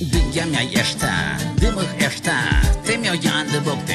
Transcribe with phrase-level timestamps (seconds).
[0.00, 2.32] Diga-me esta, dê-me esta,
[2.84, 3.93] tem-me olhando, vou ter.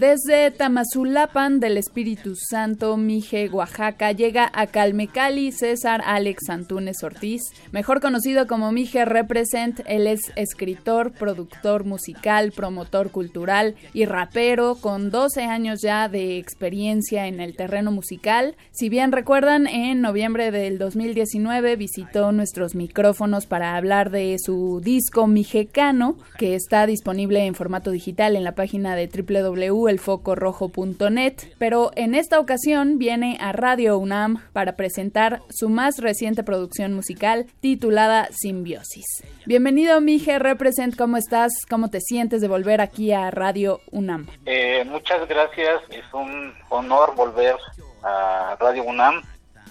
[0.00, 8.00] Desde Tamazulapan del Espíritu Santo, Mije, Oaxaca, llega a Calmecali César Alex Antunes Ortiz, mejor
[8.00, 9.82] conocido como Mije Represent.
[9.84, 17.26] Él es escritor, productor musical, promotor cultural y rapero con 12 años ya de experiencia
[17.26, 18.56] en el terreno musical.
[18.70, 25.26] Si bien recuerdan, en noviembre del 2019 visitó nuestros micrófonos para hablar de su disco
[25.26, 32.14] Mijecano, que está disponible en formato digital en la página de www elfocorojo.net, pero en
[32.14, 39.04] esta ocasión viene a Radio UNAM para presentar su más reciente producción musical titulada Simbiosis.
[39.46, 41.52] Bienvenido, Mije Represent, ¿cómo estás?
[41.68, 44.26] ¿Cómo te sientes de volver aquí a Radio UNAM?
[44.46, 47.56] Eh, muchas gracias, es un honor volver
[48.02, 49.22] a Radio UNAM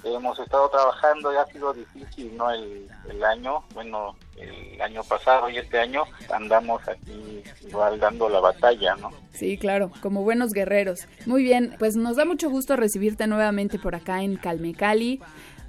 [0.04, 2.52] hemos estado trabajando y ha sido difícil, ¿no?
[2.52, 8.40] El, el, año, bueno, el año pasado y este año andamos aquí igual dando la
[8.40, 9.12] batalla, ¿no?
[9.34, 11.08] Sí, claro, como buenos guerreros.
[11.26, 15.22] Muy bien, pues nos da mucho gusto recibirte nuevamente por acá en Calmecali.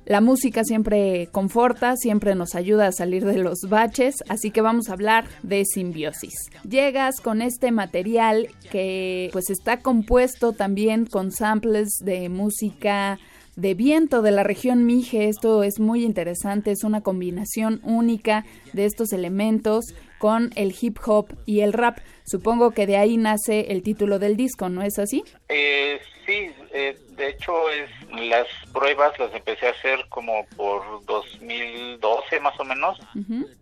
[0.06, 4.88] La música siempre conforta, siempre nos ayuda a salir de los baches, así que vamos
[4.88, 6.34] a hablar de simbiosis.
[6.68, 13.18] Llegas con este material que pues está compuesto también con samples de música
[13.56, 15.28] de viento de la región Mije.
[15.28, 19.86] Esto es muy interesante, es una combinación única de estos elementos
[20.18, 21.98] con el hip hop y el rap.
[22.24, 25.24] Supongo que de ahí nace el título del disco, ¿no es así?
[25.48, 32.40] Eh, sí, eh, de hecho es, las pruebas las empecé a hacer como por 2012
[32.40, 32.98] más o menos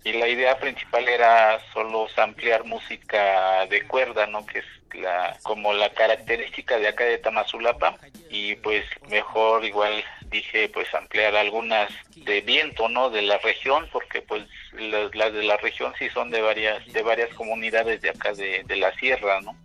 [0.04, 4.44] y la idea principal era solo ampliar música de cuerda, ¿no?
[4.46, 7.96] Que es la como la característica de acá de Tamazulapa
[8.30, 14.22] y pues mejor igual dije pues ampliar algunas de viento no de la región porque
[14.22, 18.47] pues las, de la región sí son de varias de varias comunidades de acá de,
[18.68, 19.56] la sierra no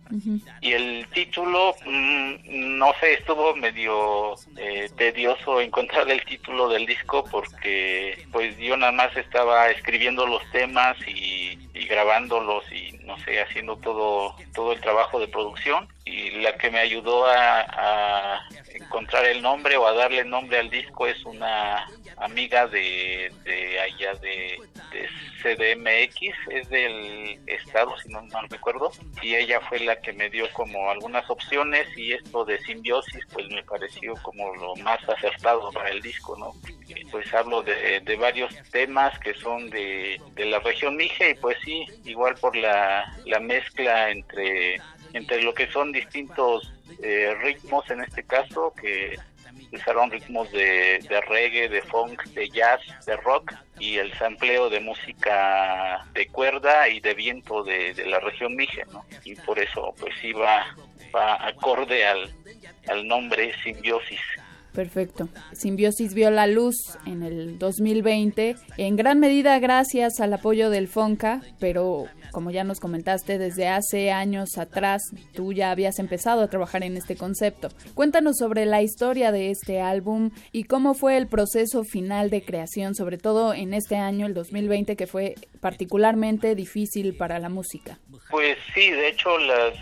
[0.60, 7.24] y el título mm, no sé estuvo medio eh, tedioso encontrar el título del disco
[7.30, 13.40] porque pues yo nada más estaba escribiendo los temas y, y grabándolos y no sé
[13.40, 15.88] haciendo todo todo el trabajo de producción.
[16.04, 21.06] Y la que me ayudó a, encontrar el nombre o a darle nombre al disco
[21.06, 21.86] es una
[22.18, 24.58] amiga de, de allá de,
[25.42, 26.20] CDMX,
[26.50, 30.90] es del estado, si no mal recuerdo, y ella fue la que me dio como
[30.90, 36.00] algunas opciones y esto de simbiosis pues me pareció como lo más acertado para el
[36.00, 36.54] disco, ¿no?
[37.10, 41.58] Pues hablo de, de varios temas que son de, de la región Mije y pues
[41.64, 44.80] sí, igual por la, la mezcla entre
[45.14, 46.72] entre lo que son distintos
[47.02, 49.16] eh, ritmos en este caso, que
[49.72, 56.04] usaron ritmos de, reggae, de funk, de jazz, de rock y el sampleo de música
[56.12, 59.04] de cuerda y de viento de, la región Mije, ¿no?
[59.24, 60.64] Y por eso pues iba
[61.14, 62.30] va acorde al,
[62.88, 64.20] al nombre Simbiosis.
[64.74, 65.28] Perfecto.
[65.52, 66.74] Simbiosis vio la luz
[67.06, 72.80] en el 2020, en gran medida gracias al apoyo del FONCA, pero como ya nos
[72.80, 75.02] comentaste, desde hace años atrás
[75.34, 77.68] tú ya habías empezado a trabajar en este concepto.
[77.94, 82.94] Cuéntanos sobre la historia de este álbum y cómo fue el proceso final de creación,
[82.94, 87.98] sobre todo en este año, el 2020, que fue particularmente difícil para la música.
[88.30, 89.74] Pues sí, de hecho las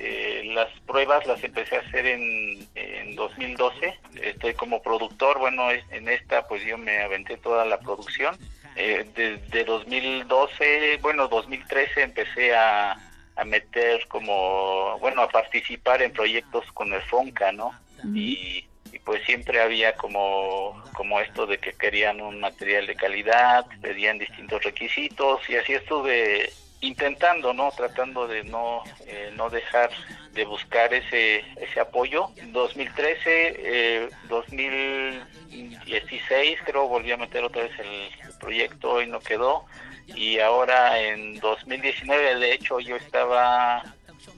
[0.00, 3.94] eh, las pruebas las empecé a hacer en, en 2012.
[4.22, 8.36] Estoy como productor, bueno, en esta pues yo me aventé toda la producción.
[8.80, 12.92] Eh, desde 2012, bueno, 2013 empecé a,
[13.34, 17.72] a meter como, bueno, a participar en proyectos con el FONCA, ¿no?
[18.14, 23.66] y, y, pues siempre había como, como esto de que querían un material de calidad,
[23.82, 26.48] pedían distintos requisitos y así estuve
[26.80, 27.72] intentando, ¿no?
[27.76, 29.90] Tratando de no, eh, no dejar
[30.38, 32.28] de buscar ese, ese apoyo.
[32.52, 39.64] 2013, eh, 2016 creo volví a meter otra vez el, proyecto y no quedó.
[40.06, 43.82] Y ahora en 2019, de hecho, yo estaba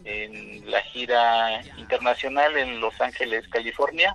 [0.04, 4.14] en la gira internacional en Los Ángeles, California,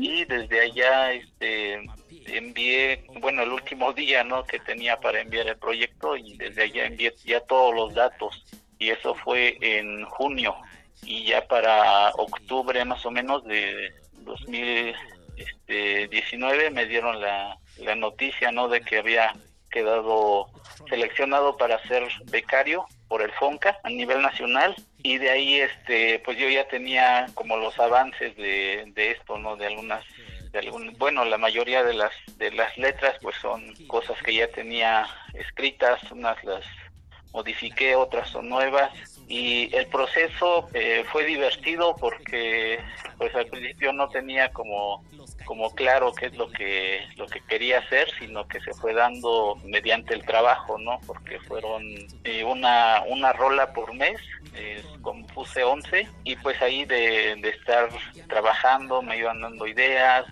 [0.00, 1.88] y desde allá este
[2.26, 4.42] envié, bueno, el último día, ¿no?
[4.42, 8.44] Que tenía para enviar el proyecto y desde allá envié ya todos los datos
[8.80, 10.56] y eso fue en junio
[11.04, 18.68] y ya para octubre más o menos de 2019 me dieron la, la noticia, ¿no?
[18.68, 19.34] De que había
[19.70, 20.48] quedado
[20.88, 26.38] seleccionado para ser becario por el FONCA a nivel nacional y de ahí este pues
[26.38, 30.04] yo ya tenía como los avances de, de esto no de algunas
[30.52, 34.48] de algún, bueno la mayoría de las de las letras pues son cosas que ya
[34.48, 36.64] tenía escritas unas las
[37.32, 38.90] modifiqué otras son nuevas
[39.30, 42.80] y el proceso eh, fue divertido porque
[43.16, 45.04] pues al principio no tenía como
[45.50, 49.58] como claro qué es lo que lo que quería hacer sino que se fue dando
[49.64, 51.82] mediante el trabajo no porque fueron
[52.22, 54.16] eh, una una rola por mes
[54.54, 57.88] eh, compuse 11 y pues ahí de, estar
[58.28, 60.24] trabajando me iban dando ideas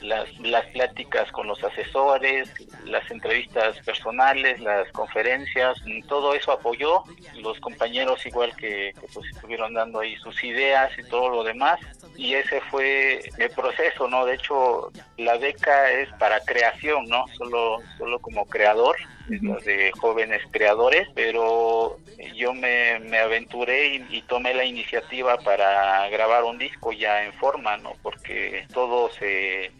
[0.00, 2.50] las las pláticas con los asesores
[2.84, 5.78] las entrevistas personales las conferencias
[6.08, 7.04] todo eso apoyó
[7.36, 11.78] los compañeros igual que, pues estuvieron dando ahí sus ideas y todo lo demás
[12.16, 14.24] y ese fue el proceso, ¿no?
[14.24, 17.26] De hecho, la beca es para creación, ¿no?
[17.36, 18.96] Solo, solo como creador,
[19.28, 21.96] de jóvenes creadores, pero
[22.34, 27.32] yo me, me aventuré y, y, tomé la iniciativa para grabar un disco ya en
[27.34, 27.92] forma, ¿no?
[28.02, 29.70] Porque todo se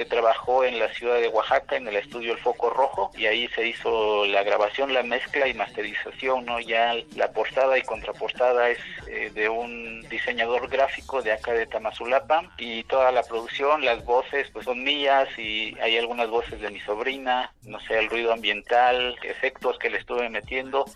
[0.00, 3.48] se trabajó en la ciudad de Oaxaca, en el estudio El Foco Rojo, y ahí
[3.48, 6.58] se hizo la grabación, la mezcla y masterización, ¿no?
[6.58, 12.50] Ya la portada y contraportada es eh, de un diseñador gráfico de acá de Tamazulapa,
[12.56, 16.80] y toda la producción, las voces, pues son mías, y hay algunas voces de mi
[16.80, 20.86] sobrina, no sé, el ruido ambiental, efectos que le estuve metiendo,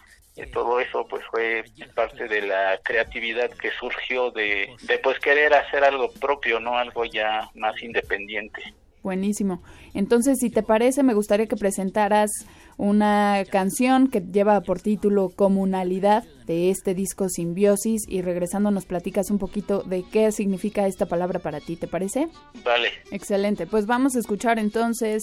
[0.54, 1.62] todo eso pues fue
[1.94, 7.04] parte de la creatividad que surgió de, de pues querer hacer algo propio, no algo
[7.04, 8.74] ya más independiente.
[9.04, 9.62] Buenísimo.
[9.92, 12.30] Entonces, si te parece, me gustaría que presentaras
[12.78, 19.30] una canción que lleva por título Comunalidad de este disco Simbiosis y regresando nos platicas
[19.30, 22.28] un poquito de qué significa esta palabra para ti, ¿te parece?
[22.64, 22.88] Vale.
[23.10, 23.66] Excelente.
[23.66, 25.22] Pues vamos a escuchar entonces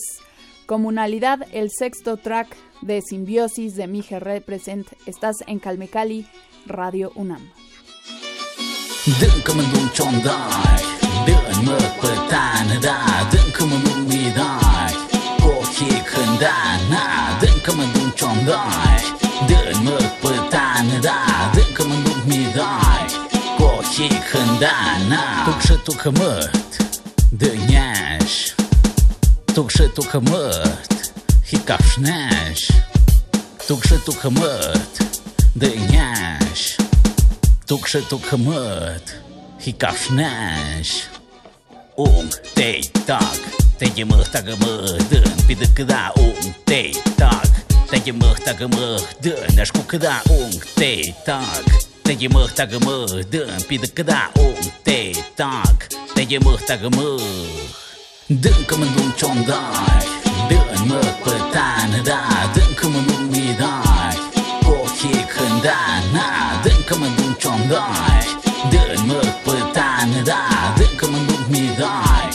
[0.67, 4.87] Comunalidad, el sexto track de Simbiosis de Mije Represent.
[5.07, 6.27] Estás en Calmecali,
[6.67, 7.49] Radio UNAM.
[11.65, 12.97] măpătană, da
[13.31, 14.93] Dâncă mă nu-mi dai
[15.53, 17.05] Ochii când dai, na
[17.39, 19.03] Dâncă mă nu ce-mi dai
[19.47, 21.19] Dân măpătană, da
[21.53, 23.05] Dâncă mă nu-mi dai
[23.57, 26.75] Ochii când dai, na Tuc și tu că măt
[27.29, 28.33] Dâneș
[29.53, 31.13] Tuc și tu că măt
[31.47, 32.61] Hicapșneș
[33.67, 34.89] Tuc și tu că măt
[35.53, 36.61] Dâneș
[37.65, 39.03] Tuc și tu că măt
[39.61, 40.89] Hicapșneș
[41.95, 43.39] un tei tac
[43.77, 47.49] Tege mă, tagă mă, dă pe de căda un tei tac
[47.89, 51.63] Tege mă, tagă mă, dă ne cu căda un tei tac
[52.01, 57.21] Tege mă, tagă mă, dă pe de căda un tei tac Tege mă, tagă mă,
[58.25, 60.05] dă că mă dum ciondai
[60.49, 64.17] Dă mă pe tană, da, dă că mă nu mi dai
[64.63, 65.81] Ochii când da,
[66.13, 68.25] na, dă că mă dum ciondai
[68.69, 71.40] Dă mă pe tană, da, dă că mă nu
[71.81, 72.29] 大，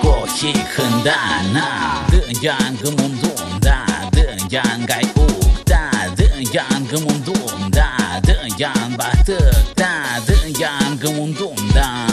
[0.00, 3.28] 过去很大那，这样个梦多
[3.60, 5.26] 大，这样该悟
[5.66, 7.34] 大，这样个梦多
[7.72, 9.36] 大，这样把这
[9.74, 12.06] 大，这样个梦多大，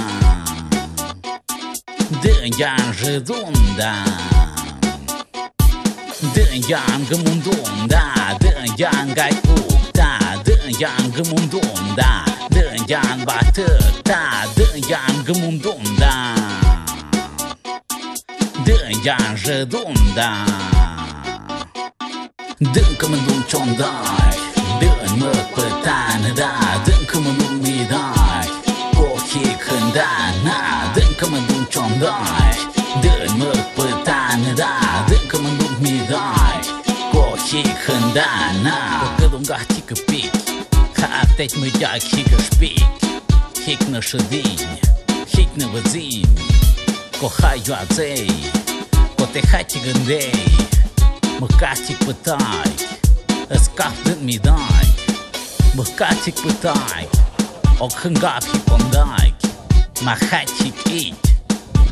[2.23, 4.03] 这样是重大。
[6.33, 7.53] 这样个梦多
[7.87, 8.49] 大，这
[8.83, 11.61] 样该悟大，这样个梦多
[11.95, 13.63] 大，这样把这
[14.03, 15.78] 大，这样个梦多。
[19.17, 20.31] redonda
[22.57, 24.37] Dă-mi că mă-ndung ce-o-mi dai
[24.79, 26.51] Dă-mă pe tană, da.
[26.85, 28.47] Dă-mi că mă-ndung mi dai
[28.93, 30.13] Ochii când da,
[30.43, 30.57] na
[30.93, 32.57] Dă-mi că mă-ndung ce-o-mi dai
[33.01, 34.73] Dă-mă pe tană, da.
[35.07, 36.59] Dă-mi că mă-ndung mi dai
[37.11, 38.79] Ochii când da, na
[39.17, 40.31] Că dă-mi gati că pic
[40.99, 42.85] Hatec mă dea chică șpic
[43.65, 44.79] Hic nă șădini
[45.33, 46.29] Hic nă văzini
[47.19, 48.58] Cohai joaței
[49.31, 50.67] te haci gândeai
[51.39, 52.73] Măcar ce putai
[53.47, 54.93] Îți cap din mi dai
[55.75, 57.09] Măcar ce putai
[57.77, 59.35] O hângap și pondai
[60.01, 61.25] Mă haci it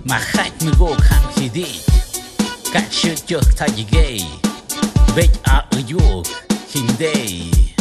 [0.03, 1.84] Mă haci mă go cam hidit
[2.72, 4.39] Ca și tioc ta gigei
[5.13, 6.25] Vechi a iuc
[6.74, 7.75] Hindei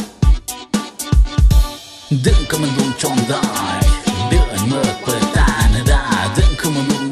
[2.08, 3.88] Dâncă mă dun ciondai
[4.30, 7.05] Dâncă mă pătană da Dâncă mă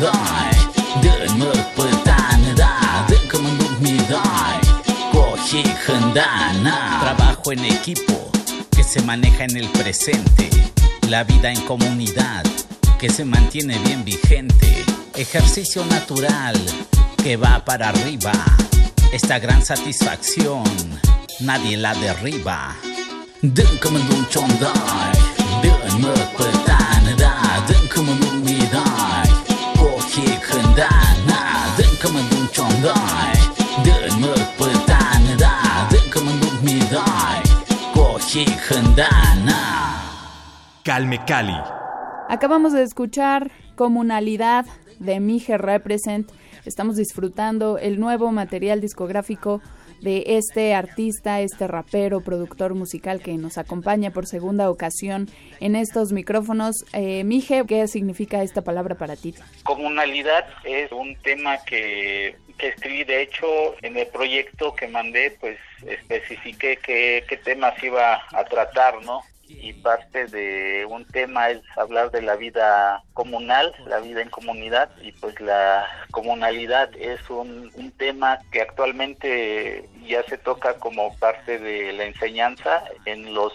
[0.00, 0.54] chondai
[1.02, 3.48] Dön mơ pơ tan da Dön como
[3.80, 4.60] mi dai
[5.12, 5.62] Coji
[6.64, 6.98] na.
[7.00, 8.30] Trabajo en equipo
[8.76, 10.50] que se maneja en el presente.
[11.08, 12.44] La vida en comunidad
[12.98, 14.84] que se mantiene bien vigente.
[15.14, 16.56] Ejercicio natural
[17.22, 18.32] que va para arriba.
[19.12, 20.64] Esta gran satisfacción
[21.40, 22.76] nadie la derriba.
[23.80, 25.16] Como un chondai
[40.96, 41.52] Calme Cali.
[42.30, 44.64] Acabamos de escuchar Comunalidad
[44.98, 46.32] de Mije Represent.
[46.64, 49.60] Estamos disfrutando el nuevo material discográfico
[50.00, 55.28] de este artista, este rapero, productor musical que nos acompaña por segunda ocasión
[55.60, 56.76] en estos micrófonos.
[56.94, 59.34] Eh, Mije, ¿qué significa esta palabra para ti?
[59.64, 63.46] Comunalidad es un tema que, que escribí, de hecho,
[63.82, 69.20] en el proyecto que mandé, pues especifiqué qué, qué temas iba a tratar, ¿no?
[69.48, 74.90] Y parte de un tema es hablar de la vida comunal, la vida en comunidad
[75.00, 81.58] y pues la comunalidad es un, un tema que actualmente ya se toca como parte
[81.58, 83.52] de la enseñanza en los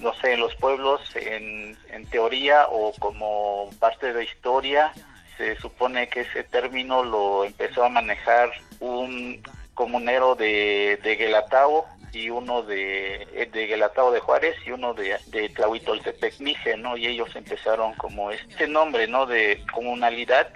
[0.00, 4.92] no sé, en los pueblos en, en teoría o como parte de historia.
[5.36, 9.42] Se supone que ese término lo empezó a manejar un
[9.74, 15.48] comunero de, de Guelatao y uno de, de Guelatao de Juárez y uno de, de
[15.50, 16.96] Tlahuitoltepec Mije, ¿no?
[16.96, 19.26] Y ellos empezaron como este nombre, ¿no?
[19.26, 20.48] De comunalidad.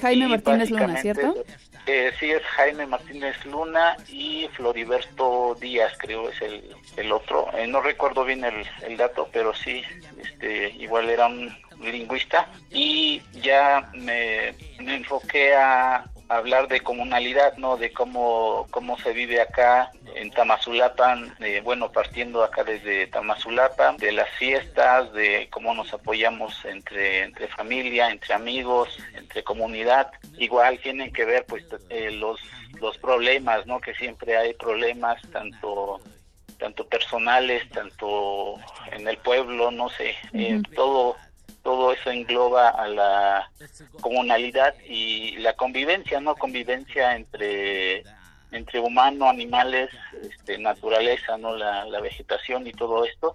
[0.00, 1.44] Jaime Martínez Luna, ¿cierto?
[1.86, 6.62] Eh, sí, es Jaime Martínez Luna y Floriberto Díaz, creo es el,
[6.96, 7.48] el otro.
[7.54, 9.82] Eh, no recuerdo bien el, el dato, pero sí,
[10.22, 12.48] este, igual era un lingüista.
[12.70, 16.04] Y ya me, me enfoqué a
[16.36, 17.76] hablar de comunalidad, ¿no?
[17.76, 24.12] De cómo, cómo se vive acá en Tamazulapan, eh, bueno, partiendo acá desde Tamazulapan, de
[24.12, 30.10] las fiestas, de cómo nos apoyamos entre, entre familia, entre amigos, entre comunidad.
[30.38, 32.40] Igual tienen que ver, pues, eh, los,
[32.80, 33.80] los problemas, ¿no?
[33.80, 36.00] Que siempre hay problemas, tanto
[36.58, 38.54] tanto personales, tanto
[38.92, 41.16] en el pueblo, no sé, eh, todo
[41.62, 43.50] todo eso engloba a la
[44.00, 46.34] comunalidad y la convivencia, ¿no?
[46.34, 48.02] Convivencia entre
[48.52, 49.90] entre humano, animales,
[50.30, 51.56] este, naturaleza, ¿no?
[51.56, 53.34] La, la vegetación y todo esto,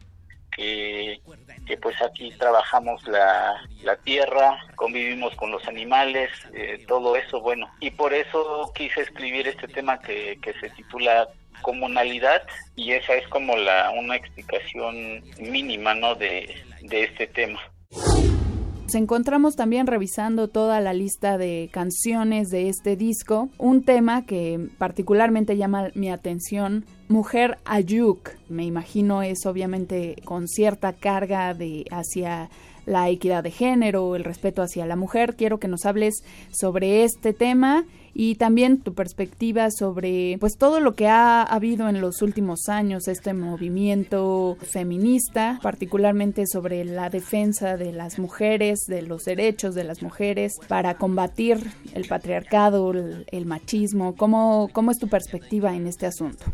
[0.56, 1.20] que,
[1.66, 7.68] que pues aquí trabajamos la, la tierra, convivimos con los animales, eh, todo eso, bueno.
[7.80, 11.28] Y por eso quise escribir este tema que, que se titula
[11.62, 12.44] comunalidad
[12.76, 16.16] y esa es como la una explicación mínima, ¿no?
[16.16, 17.60] De, de este tema.
[17.92, 24.70] Nos encontramos también revisando toda la lista de canciones de este disco, un tema que
[24.78, 28.30] particularmente llama mi atención, Mujer Ayuk.
[28.48, 32.50] Me imagino es obviamente con cierta carga de hacia
[32.88, 35.36] la equidad de género, el respeto hacia la mujer.
[35.36, 37.86] Quiero que nos hables sobre este tema
[38.20, 43.08] y también tu perspectiva sobre pues todo lo que ha habido en los últimos años
[43.08, 50.02] este movimiento feminista, particularmente sobre la defensa de las mujeres, de los derechos de las
[50.02, 51.60] mujeres para combatir
[51.94, 54.16] el patriarcado, el, machismo.
[54.16, 56.46] ¿Cómo, ¿Cómo es tu perspectiva en este asunto?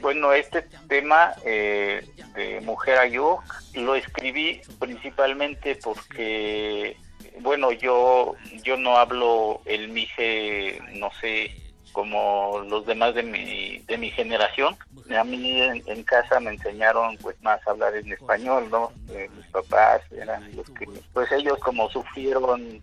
[0.00, 3.42] Bueno, este tema eh, de Mujer Ayuk
[3.74, 6.96] lo escribí principalmente porque
[7.40, 11.54] bueno, yo yo no hablo el mije, no sé,
[11.92, 14.76] como los demás de mi de mi generación.
[15.16, 18.92] A mí en, casa me enseñaron pues más a hablar en español, ¿no?
[19.10, 22.80] Eh, mis papás eran los que pues ellos como sufrieron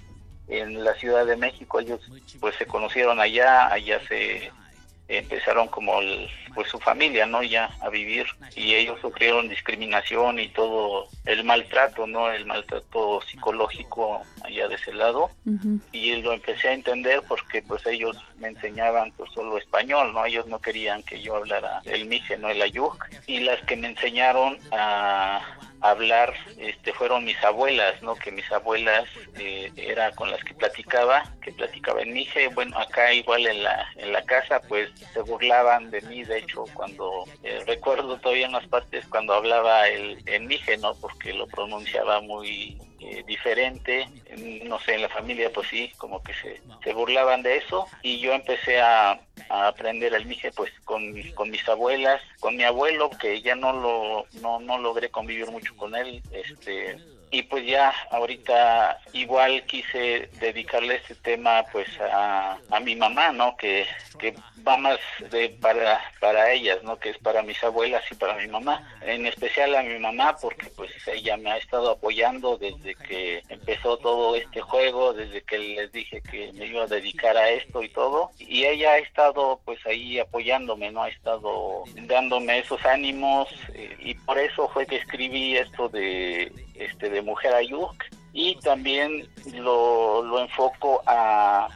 [0.47, 2.01] en la Ciudad de México, ellos
[2.39, 4.51] pues se conocieron allá, allá se
[5.07, 5.99] empezaron como
[6.53, 8.25] pues su familia no ya a vivir.
[8.55, 14.93] Y ellos sufrieron discriminación y todo el maltrato no el maltrato psicológico allá de ese
[14.93, 15.29] lado.
[15.91, 20.47] Y lo empecé a entender porque pues ellos me enseñaban pues solo español no ellos
[20.47, 23.05] no querían que yo hablara el mije no el ayuk.
[23.27, 25.41] Y las que me enseñaron a
[25.81, 29.05] hablar este fueron mis abuelas no que mis abuelas
[29.37, 32.47] eh, era con las que platicaba que platicaba en Mije.
[32.49, 36.23] Bueno acá igual en la en la casa pues se burlaban de mí.
[36.23, 40.95] De hecho cuando eh, recuerdo todavía en las partes cuando hablaba el en Mije no
[40.95, 44.07] porque lo pronunciaba muy eh, diferente,
[44.63, 48.19] no sé, en la familia pues sí, como que se, se burlaban de eso y
[48.19, 53.09] yo empecé a, a aprender el mije pues con, con mis abuelas, con mi abuelo
[53.09, 56.97] que ya no lo no, no logré convivir mucho con él, este
[57.31, 63.55] y pues ya ahorita igual quise dedicarle este tema pues a, a mi mamá, ¿no?
[63.57, 63.85] Que,
[64.17, 64.33] que
[64.65, 64.99] va más
[65.31, 66.97] de para, para ellas, ¿no?
[66.97, 68.87] Que es para mis abuelas y para mi mamá.
[69.01, 73.97] En especial a mi mamá porque pues ella me ha estado apoyando desde que empezó
[73.97, 77.89] todo este juego, desde que les dije que me iba a dedicar a esto y
[77.89, 78.31] todo.
[78.39, 81.03] Y ella ha estado pues ahí apoyándome, ¿no?
[81.03, 87.09] Ha estado dándome esos ánimos eh, y por eso fue que escribí esto de este
[87.09, 87.95] de Mujer Ayuk
[88.33, 91.67] y también lo, lo enfoco a,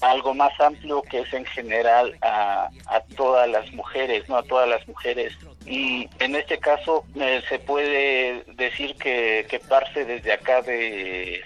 [0.00, 4.68] algo más amplio que es en general a, a, todas las mujeres, no a todas
[4.68, 5.32] las mujeres.
[5.64, 11.40] Y en este caso eh, se puede decir que, que parte desde acá de,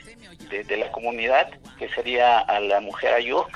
[0.50, 3.50] de, la comunidad, que sería a la mujer Ayuk,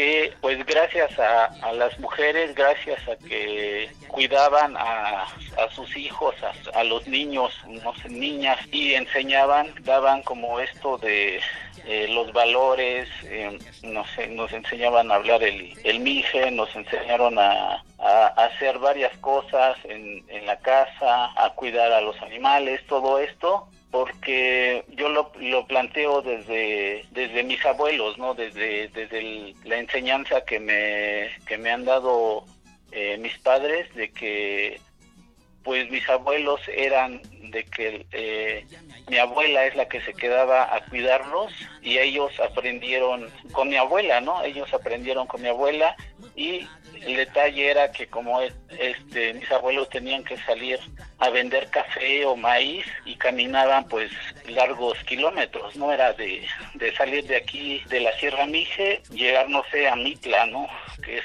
[0.00, 6.78] que pues gracias a, las mujeres, gracias a que cuidaban a, a sus hijos, a,
[6.78, 11.40] a, los niños, no sé, niñas, y enseñaban, daban como esto de
[11.84, 17.38] eh, los valores, eh, no sé, nos enseñaban a hablar el, el mije, nos enseñaron
[17.38, 23.18] a, a, hacer varias cosas en, en la casa, a cuidar a los animales, todo
[23.18, 30.44] esto porque yo lo, lo planteo desde desde mis abuelos no desde desde la enseñanza
[30.44, 32.44] que me que me han dado
[32.92, 34.80] eh, mis padres de que
[35.62, 38.66] pues mis abuelos eran de que eh,
[39.08, 41.52] mi abuela es la que se quedaba a cuidarlos
[41.82, 44.42] y ellos aprendieron con mi abuela, ¿no?
[44.44, 45.96] Ellos aprendieron con mi abuela
[46.36, 46.66] y
[47.02, 50.78] el detalle era que como este mis abuelos tenían que salir
[51.18, 54.10] a vender café o maíz y caminaban pues
[54.48, 59.62] largos kilómetros, no era de, de salir de aquí de la Sierra Mije, llegar no
[59.70, 60.68] sé a Mitla, ¿no?
[61.02, 61.24] Que es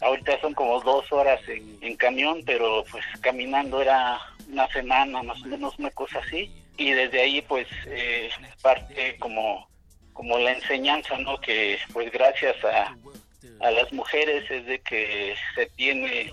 [0.00, 5.42] ahorita son como dos horas en, en camión, pero pues caminando era una semana más
[5.42, 6.52] o menos una cosa así.
[6.76, 8.30] Y desde ahí pues eh,
[8.62, 9.68] parte como
[10.12, 12.96] como la enseñanza no que pues gracias a
[13.60, 16.32] a las mujeres es de que se tiene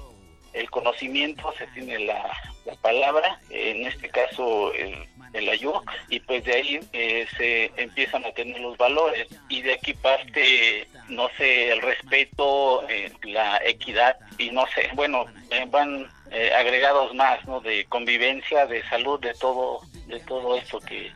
[0.53, 2.31] el conocimiento, se tiene la,
[2.65, 8.25] la palabra, en este caso el, el ayuk, y pues de ahí eh, se empiezan
[8.25, 14.17] a tener los valores y de aquí parte, no sé, el respeto, eh, la equidad
[14.37, 17.59] y no sé, bueno, eh, van eh, agregados más, ¿no?
[17.59, 21.11] De convivencia, de salud, de todo, de todo esto que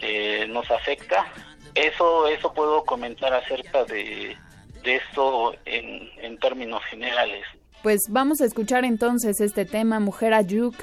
[0.00, 1.26] eh, nos afecta.
[1.74, 4.36] Eso, eso puedo comentar acerca de
[4.86, 7.44] de esto en, en términos generales.
[7.82, 10.74] Pues vamos a escuchar entonces este tema Mujer Ayuk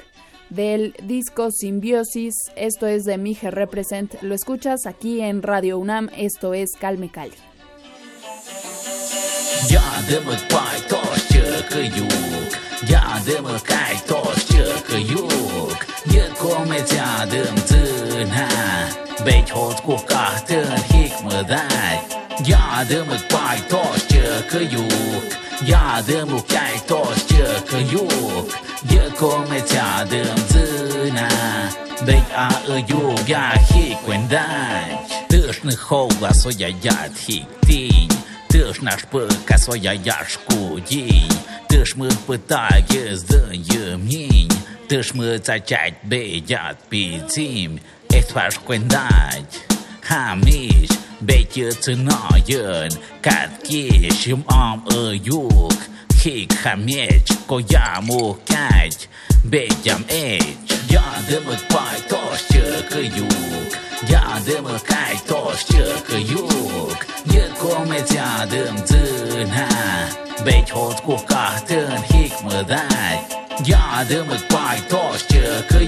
[0.50, 2.34] del disco Simbiosis.
[2.56, 4.14] Esto es de Mije Represent.
[4.22, 6.10] Lo escuchas aquí en Radio UNAM.
[6.16, 7.34] Esto es Calme Cali.
[25.62, 28.50] Я дыму кай тосчы кыюк
[28.90, 31.28] Е комеця дым дзына
[32.06, 38.10] Дэй а ыю я хик вендань Тышны хоула соя яд хик тинь
[38.48, 41.38] Тыш наш пыка соя яшку динь
[41.68, 44.50] Тыш мы пытаги здын емнинь
[44.88, 49.60] Тыш мы цачать бедят пицим Эт ваш квендать
[50.02, 50.90] Хамиш
[51.26, 55.84] Beetje te naaien, kad későm am a lyuk,
[56.22, 59.08] Kék ha mécs, kojámó kágy,
[59.42, 69.68] Bégyam écs, jadımı pajtos csökölyük, Jadımı kájtos csökölyük, Gyökomet jadım tűnhá,
[70.44, 73.18] Begy hot kukahtőn hikmödágy,
[73.64, 75.24] Jadımı pajtos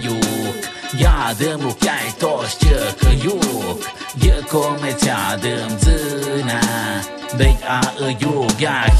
[0.02, 0.75] yuk.
[0.86, 3.80] Çıkıyuk Yadımı kay toş çıkıyuk
[4.22, 6.60] Yıkomet yadım tına
[7.38, 7.80] Bej a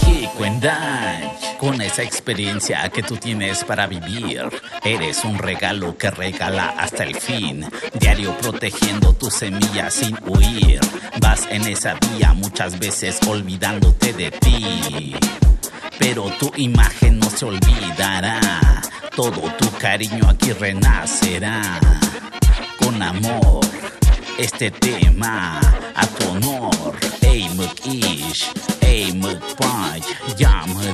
[0.07, 4.42] hikmıday Con esa experiencia que tú tienes para vivir,
[4.85, 7.64] eres un regalo que regala hasta el fin.
[7.99, 10.81] Diario protegiendo tus semillas sin huir.
[11.18, 15.14] Vas en esa vía muchas veces olvidándote de ti.
[15.99, 18.83] Pero tu imagen no se olvidará.
[19.16, 21.81] Todo tu cariño aquí renacerá.
[22.79, 23.64] Con amor,
[24.38, 25.59] este tema
[25.94, 26.94] a tu honor.
[27.22, 29.18] Ey, măc ish, ey,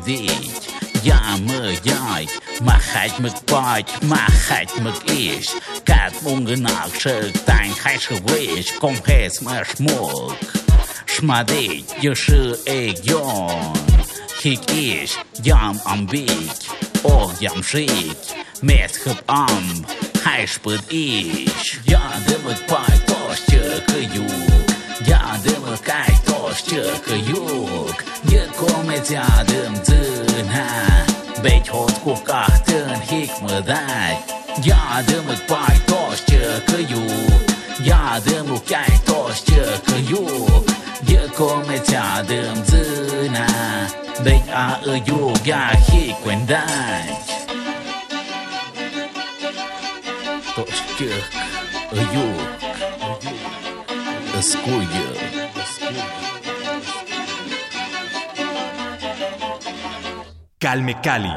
[0.04, 0.66] dici,
[1.02, 2.28] ia mă iai,
[2.60, 5.50] mă hait măc paci, mă hait măc ish,
[6.22, 7.08] mungănac și
[7.44, 10.36] tain hai și wish, com hes mă șmuc,
[11.06, 13.72] șmadei, eu și egion,
[14.40, 15.14] hik ish,
[17.02, 18.16] Orjam Schick
[18.60, 19.84] met am,
[20.22, 21.80] hij spit ich.
[21.84, 24.70] Ja, dimmer pai torsje Juk.
[25.04, 26.92] Ja, dimmer kai torsje
[27.24, 28.02] Juk.
[28.28, 31.04] Je komet ja dim dun ha.
[31.42, 34.16] Beit hot kukachten hik me dai.
[34.62, 37.50] Ja, dimmer pai torsje kajuk.
[37.82, 40.68] Ja, dimmer kai torsje kajuk.
[41.04, 42.61] Je komet ja dim
[60.58, 61.32] Calme Cali.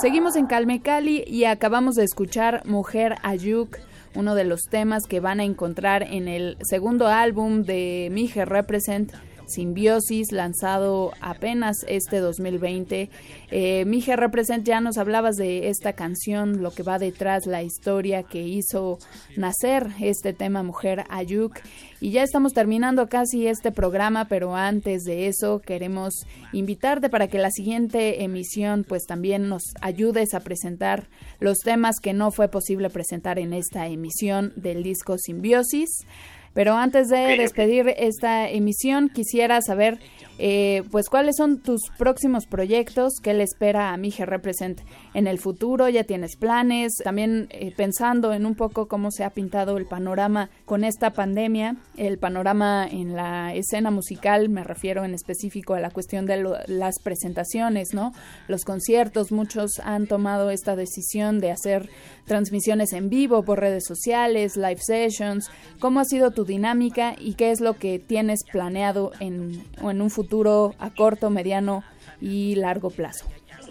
[0.00, 3.78] Seguimos en Calme Cali y acabamos de escuchar Mujer Ayuk,
[4.14, 9.12] uno de los temas que van a encontrar en el segundo álbum de Mije Represent
[9.48, 13.10] Simbiosis, lanzado apenas este 2020.
[13.50, 18.22] Eh, Mije Represent, ya nos hablabas de esta canción, lo que va detrás, la historia
[18.22, 18.98] que hizo
[19.36, 21.58] nacer este tema Mujer Ayuk.
[22.00, 26.14] Y ya estamos terminando casi este programa, pero antes de eso queremos
[26.52, 31.08] invitarte para que la siguiente emisión pues también nos ayudes a presentar
[31.40, 36.06] los temas que no fue posible presentar en esta emisión del disco Simbiosis.
[36.54, 39.98] Pero antes de despedir esta emisión, quisiera saber
[40.40, 44.80] eh, pues cuáles son tus próximos proyectos, qué le espera a Mije Represent
[45.12, 49.30] en el futuro, ya tienes planes, también eh, pensando en un poco cómo se ha
[49.30, 55.12] pintado el panorama con esta pandemia, el panorama en la escena musical, me refiero en
[55.12, 58.12] específico a la cuestión de las presentaciones, ¿no?
[58.46, 61.88] Los conciertos, muchos han tomado esta decisión de hacer
[62.26, 67.50] transmisiones en vivo por redes sociales, live sessions, ¿cómo ha sido tu dinámica y qué
[67.50, 70.76] es lo que tienes planeado en, en un futuro?
[70.78, 71.82] a corto, mediano
[72.20, 73.26] y largo plazo?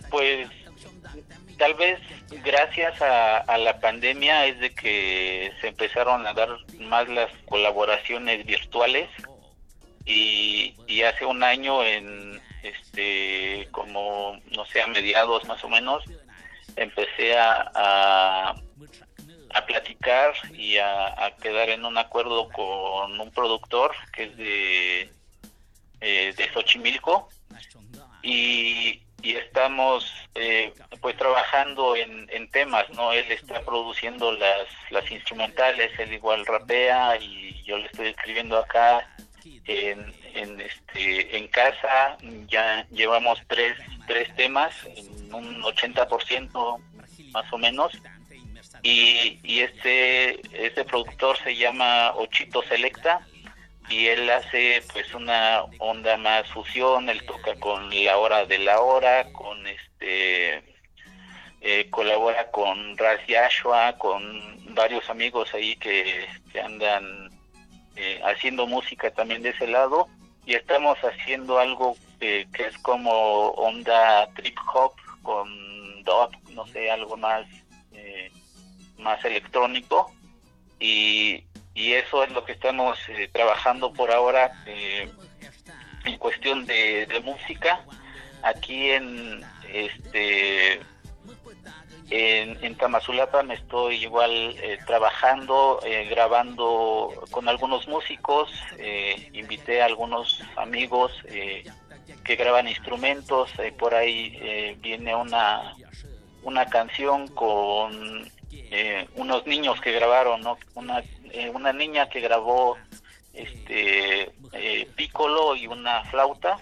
[0.09, 0.49] Pues
[1.57, 1.97] tal vez
[2.43, 6.49] gracias a, la pandemia es de que se empezaron a dar
[6.79, 9.09] más las colaboraciones virtuales
[10.05, 16.03] y, hace un año en este como no sé a mediados más o menos
[16.75, 18.55] empecé a,
[19.65, 25.11] platicar y a, quedar en un acuerdo con un productor que es de
[25.99, 27.29] eh, de Xochimilco
[28.21, 30.05] y, estamos
[30.35, 33.11] eh, pues trabajando en, temas, ¿no?
[33.11, 39.05] Él está produciendo las, las instrumentales, él igual rapea y yo le estoy escribiendo acá
[39.65, 46.79] en, en, este, en casa, ya llevamos tres, tres temas, en un 80%
[47.31, 47.91] más o menos.
[48.89, 53.19] Y, este, este productor se llama Ochito Selecta
[53.89, 58.79] y él hace pues una onda más fusión, él toca con la hora de la
[58.79, 60.63] hora, con este
[61.59, 66.25] eh, colabora con Raz Yashua, con varios amigos ahí que,
[66.63, 67.29] andan
[67.97, 70.07] eh, haciendo música también de ese lado
[70.45, 77.17] y estamos haciendo algo que es como onda trip hop con dub, no sé, algo
[77.17, 77.66] más eh,
[79.07, 80.11] más electrónico
[80.81, 81.43] y,
[81.73, 85.09] y eso es lo que estamos eh, trabajando por ahora eh,
[86.03, 87.85] en cuestión de, música.
[88.43, 90.81] Aquí en este
[92.09, 98.51] en, en Tamazulapa me estoy igual eh, trabajando, grabando con algunos músicos,
[99.33, 101.11] invité a algunos amigos
[102.25, 105.75] que graban instrumentos, por ahí viene una,
[106.43, 108.29] una canción con
[109.15, 110.57] unos niños que grabaron, ¿no?
[110.75, 112.77] una eh, una niña que grabó
[113.33, 116.57] este eh, piccolo y una flauta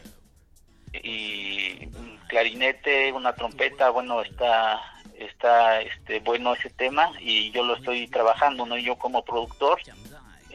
[0.91, 4.81] y un clarinete, una trompeta, bueno, está
[5.17, 9.79] está este bueno ese tema y yo lo estoy trabajando, no yo como productor.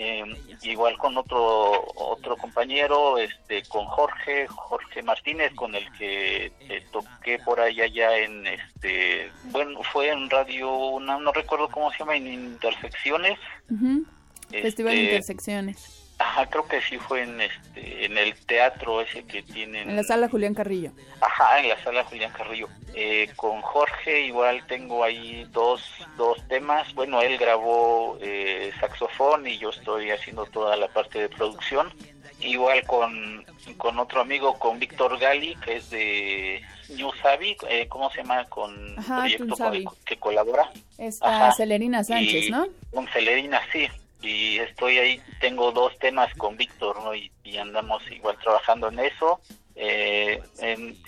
[0.02, 0.24] Eh,
[0.62, 6.50] igual con otro otro compañero este con Jorge Jorge Martínez con el que
[6.90, 11.98] toqué por allá ya en este bueno fue en radio no, no recuerdo cómo se
[11.98, 13.38] llama en Intersecciones.
[14.50, 15.99] Festival de este, Intersecciones.
[16.20, 19.88] Ajá, creo que sí fue en este en el teatro ese que tienen.
[19.88, 20.92] En la sala Julián Carrillo.
[21.18, 22.68] Ajá, en la sala Julián Carrillo.
[22.94, 25.82] Eh, con Jorge igual tengo ahí dos,
[26.18, 26.92] dos temas.
[26.94, 31.90] Bueno, él grabó eh, saxofón y yo estoy haciendo toda la parte de producción.
[32.40, 33.44] Igual con,
[33.78, 38.44] con otro amigo, con Víctor Gali, que es de New Savi, eh, ¿cómo se llama?
[38.44, 40.70] Con Ajá, proyecto que colabora.
[40.98, 42.66] Está Celerina Sánchez, ¿no?
[42.92, 43.88] Con Celerina, sí
[44.22, 47.14] y estoy ahí, tengo dos temas con Víctor, ¿no?
[47.14, 49.40] Y, andamos igual trabajando en eso.
[49.74, 50.40] Eh,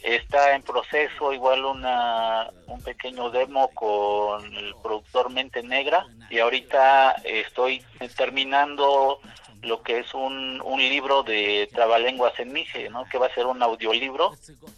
[0.03, 7.13] está en proceso igual una un pequeño demo con el productor Mente Negra y ahorita
[7.25, 7.85] estoy
[8.17, 9.21] terminando
[9.63, 13.05] lo que es un, un libro de trabalenguas en Mije, ¿no?
[13.05, 14.33] que va a ser un audiolibro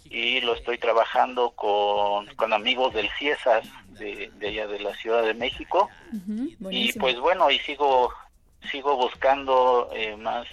[0.05, 5.23] y lo estoy trabajando con, con amigos del CIESAS de, de allá de la Ciudad
[5.23, 5.88] de México
[6.70, 8.12] y pues bueno, y sigo
[8.70, 10.46] sigo buscando eh, más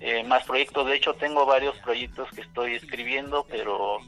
[0.00, 0.86] eh, más proyectos.
[0.86, 3.98] De hecho, tengo varios proyectos que estoy escribiendo, pero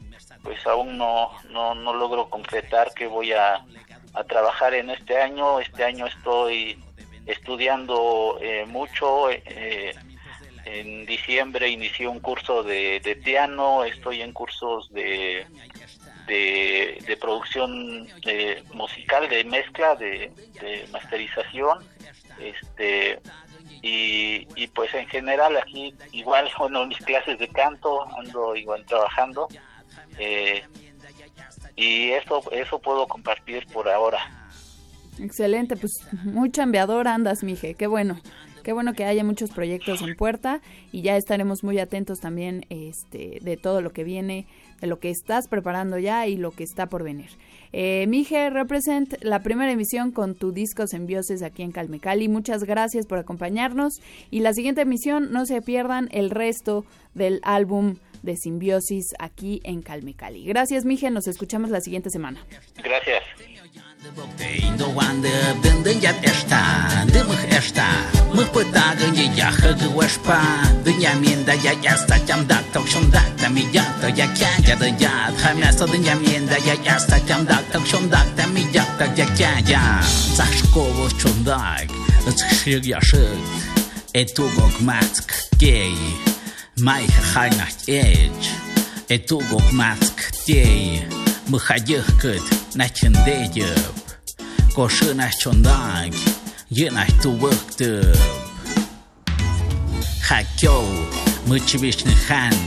[0.43, 3.65] pues aún no, no, no logro concretar que voy a,
[4.13, 5.59] a trabajar en este año.
[5.59, 6.77] Este año estoy
[7.25, 9.29] estudiando eh, mucho.
[9.29, 9.93] Eh,
[10.65, 15.45] en diciembre inicié un curso de, de piano, estoy en cursos de,
[16.25, 18.07] de, de producción
[18.73, 21.87] musical, de mezcla, de, de masterización.
[22.39, 23.19] Este,
[23.81, 29.47] y, y pues en general aquí igual bueno mis clases de canto ando igual trabajando
[30.17, 30.63] eh,
[31.75, 34.19] y eso eso puedo compartir por ahora.
[35.19, 35.93] Excelente pues
[36.23, 38.19] muy chambeador andas mije qué bueno
[38.63, 43.39] qué bueno que haya muchos proyectos en puerta y ya estaremos muy atentos también este
[43.41, 44.47] de todo lo que viene
[44.81, 47.29] de lo que estás preparando ya y lo que está por venir
[47.77, 52.29] eh, Mije Represent, la primera emisión con tu disco Sembioses aquí en Calmecali.
[52.29, 53.95] Muchas gracias por acompañarnos.
[54.31, 59.81] Y la siguiente emisión, no se pierdan el resto del álbum de Simbiosis aquí en
[59.81, 60.45] Calmecali.
[60.45, 61.11] Gracias, Mije.
[61.11, 62.45] Nos escuchamos la siguiente semana.
[62.81, 63.23] Gracias.
[64.77, 65.31] До ванды
[65.63, 66.59] дынды ят эшта,
[67.07, 67.85] дымых эшта,
[68.35, 70.39] мы пытага не яха гуэшпа,
[70.83, 74.49] дыня минда я яста тям дак, ток шум дак, там и як, то я кя,
[74.59, 78.61] я да я, хамяса дыня минда я яста тям дак, ток шум дак, там и
[78.71, 80.03] як, так я кя, я,
[80.35, 81.89] цашково чундак,
[82.35, 83.39] цшиг яшиг,
[84.13, 85.97] этугок мацк, кей,
[86.77, 88.51] майха хайнах эйч,
[89.09, 91.07] этугок мацк, тей,
[91.47, 93.95] Mă hajă cât n-aș cânde jăb
[94.73, 96.13] Coșă n-aș cândag
[96.67, 98.15] Jă n-aș tu văc tăb
[100.29, 100.85] Hachău
[101.45, 102.57] Mă ce viș n-i hân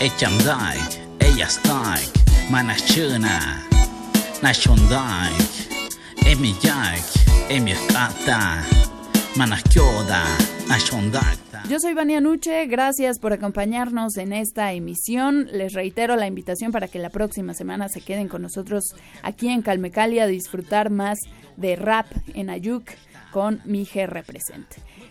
[0.00, 2.10] E ce-am dag E ia stag
[2.48, 3.38] Mă n-aș cână
[4.40, 5.40] N-aș cândag
[6.24, 6.56] E mi
[11.68, 15.48] Yo soy Vania Nuche, gracias por acompañarnos en esta emisión.
[15.52, 19.60] Les reitero la invitación para que la próxima semana se queden con nosotros aquí en
[19.60, 21.18] Calmecali a disfrutar más
[21.58, 22.84] de rap en Ayuk
[23.32, 24.66] con Mije Represent.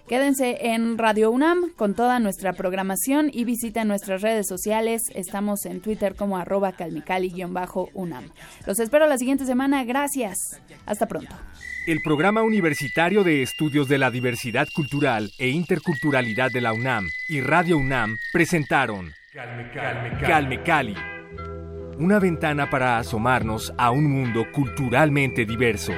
[0.08, 5.02] Quédense en Radio UNAM con toda nuestra programación y visiten nuestras redes sociales.
[5.14, 8.24] Estamos en Twitter como arroba calmecali-unam.
[8.66, 9.84] Los espero la siguiente semana.
[9.84, 10.62] Gracias.
[10.86, 11.36] Hasta pronto.
[11.88, 17.42] El Programa Universitario de Estudios de la Diversidad Cultural e Interculturalidad de la UNAM y
[17.42, 20.96] Radio UNAM presentaron Calme Cali, Calme Cali,
[21.98, 25.92] una ventana para asomarnos a un mundo culturalmente diverso.